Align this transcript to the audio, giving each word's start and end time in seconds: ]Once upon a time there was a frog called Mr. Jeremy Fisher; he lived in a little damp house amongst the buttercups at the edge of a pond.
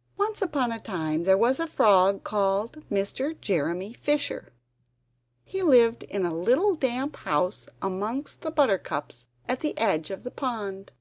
]Once 0.16 0.40
upon 0.40 0.72
a 0.72 0.80
time 0.80 1.24
there 1.24 1.36
was 1.36 1.60
a 1.60 1.66
frog 1.66 2.24
called 2.24 2.82
Mr. 2.90 3.38
Jeremy 3.38 3.92
Fisher; 3.92 4.54
he 5.44 5.60
lived 5.62 6.02
in 6.04 6.24
a 6.24 6.32
little 6.32 6.74
damp 6.74 7.14
house 7.16 7.68
amongst 7.82 8.40
the 8.40 8.50
buttercups 8.50 9.26
at 9.46 9.60
the 9.60 9.76
edge 9.76 10.08
of 10.08 10.24
a 10.26 10.30
pond. 10.30 10.92